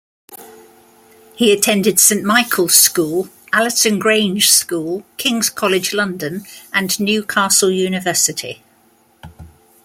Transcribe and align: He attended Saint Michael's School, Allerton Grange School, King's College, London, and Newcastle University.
He 1.35 1.53
attended 1.53 1.99
Saint 1.99 2.23
Michael's 2.23 2.73
School, 2.73 3.29
Allerton 3.53 3.99
Grange 3.99 4.49
School, 4.49 5.05
King's 5.17 5.51
College, 5.51 5.93
London, 5.93 6.43
and 6.73 6.99
Newcastle 6.99 7.69
University. 7.69 8.63